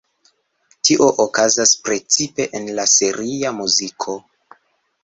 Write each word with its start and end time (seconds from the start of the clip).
Tio 0.87 1.09
okazas 1.25 1.75
precipe 1.89 2.49
en 2.61 2.67
la 2.81 2.87
seria 2.95 3.57
muziko. 3.61 4.19